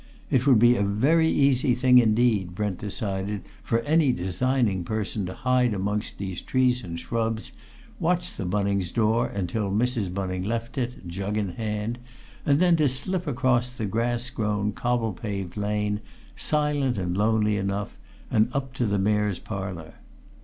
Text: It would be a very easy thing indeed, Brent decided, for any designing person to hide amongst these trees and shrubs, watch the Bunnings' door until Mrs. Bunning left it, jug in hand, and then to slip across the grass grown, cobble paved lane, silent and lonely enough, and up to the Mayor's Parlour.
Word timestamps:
It 0.31 0.47
would 0.47 0.57
be 0.57 0.77
a 0.77 0.81
very 0.83 1.29
easy 1.29 1.75
thing 1.75 1.99
indeed, 1.99 2.55
Brent 2.55 2.79
decided, 2.79 3.43
for 3.61 3.81
any 3.81 4.11
designing 4.11 4.83
person 4.83 5.27
to 5.27 5.33
hide 5.35 5.75
amongst 5.75 6.17
these 6.17 6.41
trees 6.41 6.83
and 6.83 6.99
shrubs, 6.99 7.51
watch 7.99 8.35
the 8.35 8.47
Bunnings' 8.47 8.91
door 8.91 9.27
until 9.27 9.69
Mrs. 9.69 10.11
Bunning 10.11 10.41
left 10.41 10.75
it, 10.79 11.07
jug 11.07 11.37
in 11.37 11.49
hand, 11.49 11.99
and 12.47 12.59
then 12.59 12.75
to 12.77 12.89
slip 12.89 13.27
across 13.27 13.69
the 13.69 13.85
grass 13.85 14.31
grown, 14.31 14.71
cobble 14.71 15.13
paved 15.13 15.55
lane, 15.55 15.99
silent 16.35 16.97
and 16.97 17.15
lonely 17.15 17.55
enough, 17.55 17.95
and 18.31 18.49
up 18.53 18.73
to 18.73 18.87
the 18.87 18.97
Mayor's 18.97 19.37
Parlour. 19.37 19.93